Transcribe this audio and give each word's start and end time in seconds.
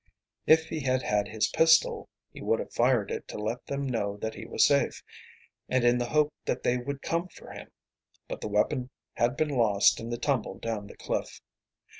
If 0.47 0.65
he 0.65 0.79
had 0.79 1.03
had 1.03 1.27
his 1.27 1.49
pistol 1.49 2.09
he 2.33 2.41
would 2.41 2.57
have 2.57 2.73
fired 2.73 3.11
it 3.11 3.27
to 3.27 3.37
let 3.37 3.67
them 3.67 3.85
know 3.85 4.17
that 4.17 4.33
he 4.33 4.47
was 4.47 4.65
safe, 4.65 5.03
and 5.69 5.83
in 5.83 5.99
the 5.99 6.07
hope 6.09 6.33
that 6.45 6.63
they 6.63 6.75
would 6.75 7.03
come 7.03 7.27
for 7.27 7.51
him. 7.51 7.67
But 8.27 8.41
the 8.41 8.47
weapon 8.49 8.89
had 9.13 9.37
been 9.37 9.49
lost 9.49 9.99
in 9.99 10.09
the 10.09 10.17
tumble 10.17 10.57
down 10.57 10.87
the 10.87 10.97
cliff. 10.97 11.39